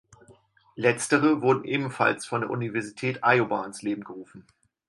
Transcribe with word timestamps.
Letztere 0.73 1.43
wurde 1.43 1.67
ebenfalls 1.69 2.25
von 2.25 2.41
der 2.41 2.49
Universität 2.49 3.19
Iowa 3.21 3.63
ins 3.67 3.83
Leben 3.83 4.03
gerufen. 4.03 4.47